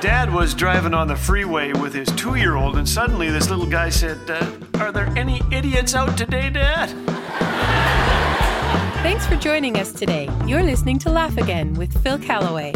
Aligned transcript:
Dad 0.00 0.30
was 0.30 0.52
driving 0.52 0.92
on 0.92 1.08
the 1.08 1.16
freeway 1.16 1.72
with 1.72 1.94
his 1.94 2.08
two 2.12 2.34
year 2.34 2.56
old, 2.56 2.76
and 2.76 2.86
suddenly 2.86 3.30
this 3.30 3.48
little 3.48 3.66
guy 3.66 3.88
said, 3.88 4.18
uh, 4.30 4.44
Are 4.74 4.92
there 4.92 5.06
any 5.16 5.40
idiots 5.50 5.94
out 5.94 6.18
today, 6.18 6.50
Dad? 6.50 6.90
Thanks 9.02 9.26
for 9.26 9.36
joining 9.36 9.78
us 9.78 9.92
today. 9.92 10.28
You're 10.46 10.62
listening 10.62 10.98
to 11.00 11.10
Laugh 11.10 11.38
Again 11.38 11.72
with 11.74 11.96
Phil 12.02 12.18
Callaway. 12.18 12.74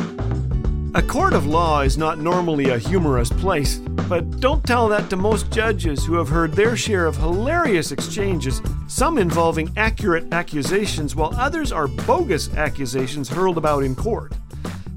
A 0.94 1.02
court 1.02 1.34
of 1.34 1.46
law 1.46 1.82
is 1.82 1.98
not 1.98 2.18
normally 2.18 2.70
a 2.70 2.78
humorous 2.78 3.28
place, 3.28 3.78
but 4.08 4.40
don't 4.40 4.64
tell 4.64 4.88
that 4.88 5.10
to 5.10 5.16
most 5.16 5.50
judges 5.50 6.04
who 6.04 6.14
have 6.14 6.28
heard 6.28 6.52
their 6.52 6.74
share 6.74 7.04
of 7.04 7.16
hilarious 7.16 7.92
exchanges, 7.92 8.62
some 8.88 9.18
involving 9.18 9.70
accurate 9.76 10.32
accusations, 10.32 11.14
while 11.14 11.34
others 11.36 11.70
are 11.70 11.86
bogus 11.86 12.52
accusations 12.54 13.28
hurled 13.28 13.58
about 13.58 13.84
in 13.84 13.94
court. 13.94 14.32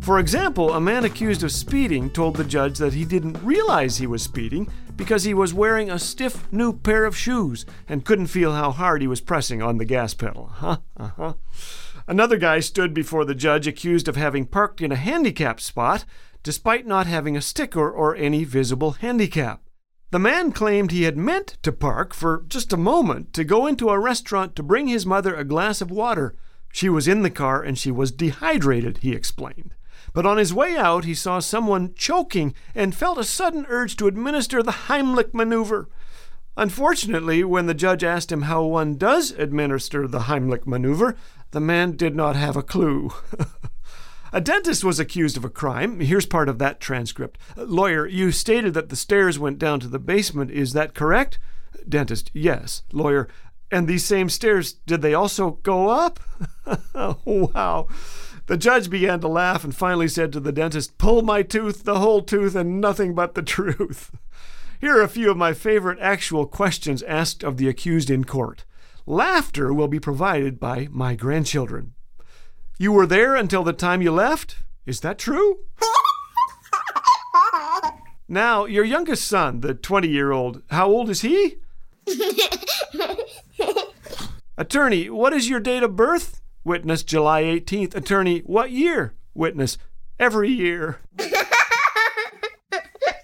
For 0.03 0.19
example, 0.19 0.73
a 0.73 0.81
man 0.81 1.05
accused 1.05 1.43
of 1.43 1.51
speeding 1.53 2.09
told 2.09 2.35
the 2.35 2.43
judge 2.43 2.77
that 2.79 2.93
he 2.93 3.05
didn't 3.05 3.41
realize 3.41 3.95
he 3.95 4.05
was 4.05 4.21
speeding 4.21 4.69
because 4.97 5.23
he 5.23 5.33
was 5.33 5.53
wearing 5.53 5.89
a 5.89 5.97
stiff 5.97 6.51
new 6.51 6.73
pair 6.73 7.05
of 7.05 7.15
shoes 7.15 7.65
and 7.87 8.03
couldn't 8.03 8.27
feel 8.27 8.51
how 8.51 8.71
hard 8.71 8.99
he 8.99 9.07
was 9.07 9.21
pressing 9.21 9.61
on 9.61 9.77
the 9.77 9.85
gas 9.85 10.13
pedal. 10.13 10.47
Huh? 10.55 10.79
Uh-huh. 10.97 11.35
Another 12.05 12.35
guy 12.35 12.59
stood 12.59 12.93
before 12.93 13.23
the 13.23 13.33
judge 13.33 13.65
accused 13.65 14.09
of 14.09 14.17
having 14.17 14.45
parked 14.45 14.81
in 14.81 14.91
a 14.91 14.97
handicapped 14.97 15.61
spot 15.61 16.03
despite 16.43 16.85
not 16.85 17.07
having 17.07 17.37
a 17.37 17.41
sticker 17.41 17.89
or 17.89 18.13
any 18.13 18.43
visible 18.43 18.91
handicap. 18.91 19.61
The 20.11 20.19
man 20.19 20.51
claimed 20.51 20.91
he 20.91 21.03
had 21.03 21.15
meant 21.15 21.57
to 21.61 21.71
park 21.71 22.13
for 22.13 22.43
just 22.49 22.73
a 22.73 22.77
moment 22.77 23.31
to 23.35 23.45
go 23.45 23.67
into 23.67 23.87
a 23.87 23.97
restaurant 23.97 24.57
to 24.57 24.63
bring 24.63 24.87
his 24.89 25.05
mother 25.05 25.33
a 25.33 25.45
glass 25.45 25.79
of 25.79 25.89
water. 25.89 26.35
She 26.73 26.89
was 26.89 27.07
in 27.07 27.21
the 27.21 27.29
car 27.29 27.63
and 27.63 27.77
she 27.77 27.89
was 27.89 28.11
dehydrated, 28.11 28.97
he 28.97 29.13
explained. 29.13 29.75
But 30.13 30.27
on 30.27 30.37
his 30.37 30.53
way 30.53 30.77
out, 30.77 31.05
he 31.05 31.15
saw 31.15 31.39
someone 31.39 31.93
choking 31.95 32.53
and 32.75 32.95
felt 32.95 33.17
a 33.17 33.23
sudden 33.23 33.65
urge 33.67 33.97
to 33.97 34.07
administer 34.07 34.61
the 34.61 34.71
Heimlich 34.87 35.33
maneuver. 35.33 35.89
Unfortunately, 36.55 37.43
when 37.43 37.65
the 37.65 37.73
judge 37.73 38.03
asked 38.03 38.31
him 38.31 38.43
how 38.43 38.63
one 38.63 38.95
does 38.95 39.31
administer 39.31 40.07
the 40.07 40.21
Heimlich 40.21 40.67
maneuver, 40.67 41.15
the 41.49 41.59
man 41.59 41.95
did 41.95 42.15
not 42.15 42.35
have 42.35 42.55
a 42.55 42.61
clue. 42.61 43.11
a 44.33 44.39
dentist 44.39 44.83
was 44.83 44.99
accused 44.99 45.35
of 45.35 45.43
a 45.43 45.49
crime. 45.49 45.99
Here's 45.99 46.27
part 46.27 46.47
of 46.47 46.59
that 46.59 46.79
transcript. 46.79 47.39
Lawyer, 47.57 48.05
you 48.05 48.31
stated 48.31 48.75
that 48.75 48.89
the 48.89 48.95
stairs 48.95 49.39
went 49.39 49.57
down 49.57 49.79
to 49.79 49.87
the 49.87 49.99
basement. 49.99 50.51
Is 50.51 50.73
that 50.73 50.93
correct? 50.93 51.39
Dentist, 51.89 52.29
yes. 52.33 52.83
Lawyer, 52.91 53.27
and 53.71 53.87
these 53.87 54.05
same 54.05 54.29
stairs, 54.29 54.73
did 54.73 55.01
they 55.01 55.15
also 55.15 55.59
go 55.63 55.89
up? 55.89 56.19
wow. 57.25 57.87
The 58.47 58.57
judge 58.57 58.89
began 58.89 59.21
to 59.21 59.27
laugh 59.27 59.63
and 59.63 59.73
finally 59.73 60.07
said 60.07 60.33
to 60.33 60.39
the 60.39 60.51
dentist, 60.51 60.97
Pull 60.97 61.21
my 61.21 61.43
tooth, 61.43 61.83
the 61.83 61.99
whole 61.99 62.21
tooth, 62.21 62.55
and 62.55 62.81
nothing 62.81 63.13
but 63.15 63.35
the 63.35 63.41
truth. 63.43 64.11
Here 64.81 64.97
are 64.97 65.01
a 65.01 65.07
few 65.07 65.31
of 65.31 65.37
my 65.37 65.53
favorite 65.53 65.99
actual 66.01 66.45
questions 66.45 67.03
asked 67.03 67.41
of 67.43 67.55
the 67.55 67.69
accused 67.69 68.09
in 68.09 68.25
court. 68.25 68.65
Laughter 69.05 69.73
will 69.73 69.87
be 69.87 69.99
provided 69.99 70.59
by 70.59 70.89
my 70.91 71.15
grandchildren. 71.15 71.93
You 72.77 72.91
were 72.91 73.07
there 73.07 73.35
until 73.35 73.63
the 73.63 73.71
time 73.71 74.01
you 74.01 74.11
left? 74.11 74.57
Is 74.85 74.99
that 75.01 75.17
true? 75.17 75.59
now, 78.27 78.65
your 78.65 78.83
youngest 78.83 79.25
son, 79.25 79.61
the 79.61 79.73
20 79.73 80.09
year 80.09 80.33
old, 80.33 80.63
how 80.69 80.87
old 80.87 81.09
is 81.09 81.21
he? 81.21 81.59
Attorney, 84.57 85.09
what 85.09 85.31
is 85.31 85.49
your 85.49 85.61
date 85.61 85.83
of 85.83 85.95
birth? 85.95 86.41
Witness 86.63 87.03
July 87.03 87.43
18th. 87.43 87.95
Attorney, 87.95 88.39
what 88.39 88.71
year? 88.71 89.13
Witness, 89.33 89.77
every 90.19 90.49
year. 90.49 90.99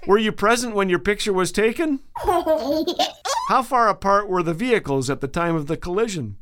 were 0.08 0.18
you 0.18 0.31
present 0.31 0.76
when 0.76 0.90
your 0.90 1.00
picture 1.00 1.34
was 1.34 1.52
taken? 1.52 2.02
How 3.48 3.64
far 3.64 3.88
apart 3.88 4.28
were 4.28 4.44
the 4.44 4.54
vehicles 4.54 5.09
at 5.09 5.22
the 5.22 5.28
time 5.28 5.56
of 5.56 5.68
the 5.68 5.78
collision? 5.78 6.38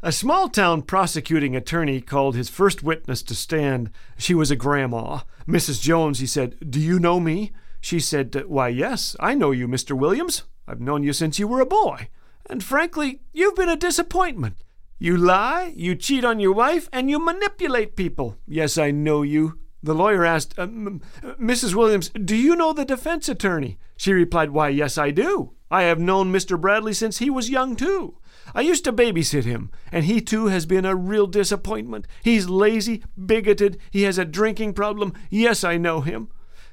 A 0.00 0.12
small 0.12 0.48
town 0.48 0.82
prosecuting 0.82 1.56
attorney 1.56 2.00
called 2.00 2.36
his 2.36 2.48
first 2.48 2.84
witness 2.84 3.22
to 3.24 3.34
stand. 3.34 3.90
She 4.16 4.32
was 4.32 4.50
a 4.50 4.56
grandma. 4.56 5.20
Mrs. 5.46 5.80
Jones, 5.80 6.20
he 6.20 6.26
said, 6.26 6.56
Do 6.70 6.78
you 6.78 7.00
know 7.00 7.18
me? 7.18 7.50
She 7.80 7.98
said, 7.98 8.44
Why, 8.46 8.68
yes, 8.68 9.16
I 9.18 9.34
know 9.34 9.50
you, 9.50 9.66
Mr. 9.66 9.96
Williams. 9.96 10.44
I've 10.68 10.80
known 10.80 11.02
you 11.02 11.12
since 11.12 11.38
you 11.38 11.48
were 11.48 11.60
a 11.60 11.66
boy. 11.66 12.08
And 12.48 12.64
frankly, 12.64 13.20
you've 13.32 13.56
been 13.56 13.68
a 13.68 13.76
disappointment. 13.76 14.56
You 14.98 15.16
lie, 15.16 15.72
you 15.76 15.94
cheat 15.94 16.24
on 16.24 16.40
your 16.40 16.52
wife, 16.52 16.88
and 16.92 17.08
you 17.08 17.18
manipulate 17.18 17.94
people. 17.94 18.36
Yes, 18.46 18.78
I 18.78 18.90
know 18.90 19.22
you. 19.22 19.58
The 19.82 19.94
lawyer 19.94 20.24
asked, 20.24 20.58
uh, 20.58 20.66
Mrs. 20.66 21.74
Williams, 21.74 22.08
do 22.10 22.34
you 22.34 22.56
know 22.56 22.72
the 22.72 22.84
defense 22.84 23.28
attorney? 23.28 23.78
She 23.96 24.12
replied, 24.12 24.50
Why, 24.50 24.70
yes, 24.70 24.98
I 24.98 25.10
do. 25.12 25.54
I 25.70 25.82
have 25.82 26.00
known 26.00 26.32
Mr. 26.32 26.60
Bradley 26.60 26.94
since 26.94 27.18
he 27.18 27.30
was 27.30 27.50
young, 27.50 27.76
too. 27.76 28.18
I 28.54 28.62
used 28.62 28.84
to 28.84 28.92
babysit 28.92 29.44
him, 29.44 29.70
and 29.92 30.06
he 30.06 30.20
too 30.20 30.46
has 30.46 30.66
been 30.66 30.84
a 30.84 30.96
real 30.96 31.26
disappointment. 31.26 32.06
He's 32.24 32.48
lazy, 32.48 33.04
bigoted, 33.22 33.78
he 33.90 34.02
has 34.02 34.18
a 34.18 34.24
drinking 34.24 34.72
problem. 34.72 35.12
Yes, 35.30 35.62
I 35.62 35.76
know 35.76 36.00
him. 36.00 36.28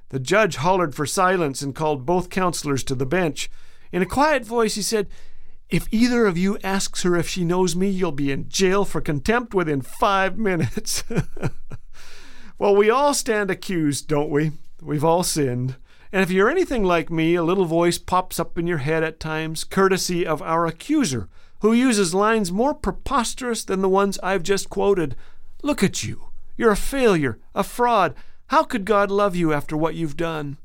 The 0.10 0.20
judge 0.20 0.56
hollered 0.56 0.96
for 0.96 1.06
silence 1.06 1.62
and 1.62 1.76
called 1.76 2.06
both 2.06 2.30
counselors 2.30 2.84
to 2.86 2.96
the 2.96 3.06
bench. 3.06 3.50
In 3.92 4.02
a 4.02 4.06
quiet 4.06 4.46
voice, 4.46 4.76
he 4.76 4.82
said, 4.82 5.10
if 5.70 5.88
either 5.92 6.26
of 6.26 6.38
you 6.38 6.58
asks 6.64 7.04
her 7.04 7.16
if 7.16 7.28
she 7.28 7.44
knows 7.44 7.76
me, 7.76 7.90
you'll 7.90 8.12
be 8.12 8.32
in 8.32 8.50
jail 8.50 8.86
for 8.86 9.02
contempt 9.02 9.54
within 9.54 9.82
five 9.82 10.38
minutes. 10.38 11.04
well, 12.60 12.76
we 12.76 12.90
all 12.90 13.14
stand 13.14 13.50
accused, 13.50 14.08
don't 14.08 14.30
we? 14.30 14.52
We've 14.82 15.04
all 15.04 15.24
sinned. 15.24 15.78
And 16.12 16.22
if 16.22 16.32
you're 16.32 16.50
anything 16.50 16.84
like 16.84 17.10
me, 17.10 17.36
a 17.36 17.44
little 17.44 17.66
voice 17.66 17.98
pops 17.98 18.40
up 18.40 18.58
in 18.58 18.68
your 18.68 18.78
head 18.78 19.04
at 19.04 19.20
times, 19.20 19.64
courtesy 19.64 20.26
of 20.26 20.42
our 20.42 20.66
accuser, 20.66 21.28
who 21.60 21.74
uses 21.74 22.14
lines 22.14 22.52
more 22.52 22.74
preposterous 22.74 23.64
than 23.64 23.82
the 23.82 23.90
ones 23.90 24.20
I've 24.22 24.44
just 24.44 24.70
quoted. 24.70 25.16
Look 25.64 25.84
at 25.84 26.04
you. 26.04 26.28
You're 26.58 26.72
a 26.72 26.78
failure, 26.78 27.40
a 27.54 27.64
fraud. 27.64 28.14
How 28.48 28.64
could 28.64 28.86
God 28.86 29.10
love 29.10 29.36
you 29.36 29.52
after 29.52 29.76
what 29.76 29.96
you've 29.96 30.16
done? 30.16 30.58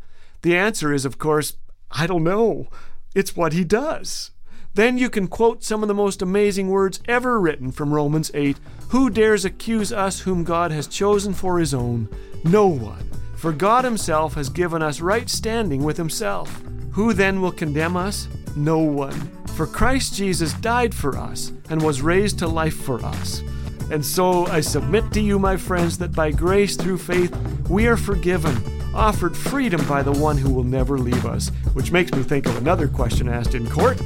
The 0.43 0.57
answer 0.57 0.93
is, 0.93 1.05
of 1.05 1.19
course, 1.19 1.57
I 1.91 2.07
don't 2.07 2.23
know. 2.25 2.69
It's 3.15 3.35
what 3.35 3.53
He 3.53 3.65
does. 3.65 4.31
Then 4.75 4.99
you 4.99 5.11
can 5.11 5.27
quote 5.27 5.65
some 5.65 5.83
of 5.83 5.89
the 5.89 5.95
most 5.95 6.23
amazing 6.23 6.69
words 6.69 7.01
ever 7.09 7.41
written 7.41 7.73
from 7.73 7.93
Romans 7.93 8.31
8 8.35 8.57
Who 8.91 9.11
dares 9.11 9.45
accuse 9.45 9.93
us 9.93 10.21
whom 10.21 10.45
God 10.45 10.71
has 10.71 10.87
chosen 10.87 11.35
for 11.35 11.59
his 11.59 11.75
own? 11.75 12.09
No 12.45 12.69
one. 12.69 13.11
For 13.37 13.53
God 13.53 13.85
himself 13.85 14.35
has 14.35 14.49
given 14.49 14.81
us 14.81 15.01
right 15.01 15.29
standing 15.29 15.83
with 15.83 15.97
himself. 15.97 16.63
Who 16.93 17.13
then 17.13 17.41
will 17.41 17.53
condemn 17.53 17.97
us? 17.97 18.29
No 18.55 18.79
one. 18.79 19.31
For 19.57 19.67
Christ 19.67 20.15
Jesus 20.15 20.53
died 20.55 20.95
for 20.95 21.19
us 21.19 21.53
and 21.69 21.83
was 21.83 22.03
raised 22.03 22.39
to 22.39 22.47
life 22.49 22.77
for 22.77 23.05
us. 23.05 23.43
And 23.91 24.07
so 24.07 24.47
I 24.47 24.61
submit 24.61 25.11
to 25.13 25.21
you, 25.21 25.41
my 25.41 25.57
friends, 25.57 25.99
that 25.99 26.13
by 26.13 26.31
grace 26.31 26.77
through 26.77 26.99
faith 26.99 27.37
we 27.69 27.89
are 27.89 27.97
forgiven, 27.97 28.57
offered 28.95 29.37
freedom 29.37 29.85
by 29.89 30.03
the 30.03 30.13
one 30.13 30.39
who 30.39 30.53
will 30.53 30.65
never 30.65 30.97
leave 30.97 31.27
us. 31.27 31.49
Which 31.73 31.91
makes 31.91 32.13
me 32.13 32.23
think 32.23 32.47
of 32.47 32.57
another 32.57 32.87
question 32.87 33.29
asked 33.29 33.57
in 33.57 33.69
court 33.69 34.01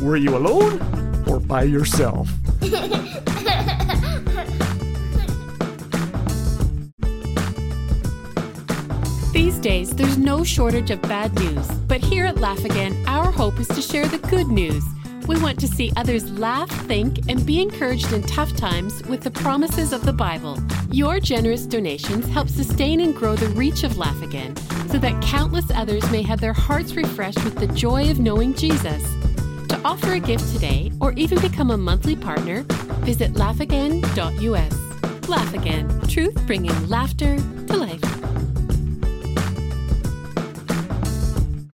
were 0.00 0.16
you 0.16 0.36
alone 0.36 0.80
or 1.26 1.40
by 1.40 1.62
yourself? 1.62 2.28
These 9.32 9.58
days, 9.58 9.94
there's 9.94 10.18
no 10.18 10.42
shortage 10.42 10.90
of 10.90 11.00
bad 11.02 11.34
news. 11.34 11.70
But 11.86 12.00
here 12.00 12.24
at 12.24 12.38
Laugh 12.38 12.64
Again, 12.64 12.96
our 13.06 13.30
hope 13.30 13.60
is 13.60 13.68
to 13.68 13.82
share 13.82 14.06
the 14.06 14.18
good 14.18 14.48
news. 14.48 14.82
We 15.26 15.38
want 15.40 15.60
to 15.60 15.68
see 15.68 15.92
others 15.96 16.30
laugh, 16.38 16.70
think, 16.86 17.18
and 17.28 17.44
be 17.44 17.60
encouraged 17.60 18.12
in 18.12 18.22
tough 18.22 18.56
times 18.56 19.02
with 19.04 19.20
the 19.20 19.30
promises 19.30 19.92
of 19.92 20.04
the 20.04 20.12
Bible. 20.12 20.58
Your 20.90 21.20
generous 21.20 21.66
donations 21.66 22.26
help 22.28 22.48
sustain 22.48 23.00
and 23.00 23.14
grow 23.14 23.36
the 23.36 23.48
reach 23.48 23.84
of 23.84 23.98
Laugh 23.98 24.22
Again 24.22 24.56
so 24.88 24.98
that 24.98 25.20
countless 25.22 25.70
others 25.72 26.10
may 26.10 26.22
have 26.22 26.40
their 26.40 26.54
hearts 26.54 26.94
refreshed 26.94 27.44
with 27.44 27.56
the 27.56 27.66
joy 27.68 28.10
of 28.10 28.18
knowing 28.18 28.54
Jesus. 28.54 29.04
Offer 29.84 30.14
a 30.14 30.20
gift 30.20 30.52
today 30.52 30.90
or 31.00 31.12
even 31.12 31.40
become 31.40 31.70
a 31.70 31.76
monthly 31.76 32.16
partner, 32.16 32.62
visit 33.04 33.34
laughagain.us. 33.34 35.28
Laugh 35.28 35.54
Again, 35.54 36.00
truth 36.08 36.34
bringing 36.46 36.88
laughter 36.88 37.36
to 37.66 37.76
life. 37.76 38.37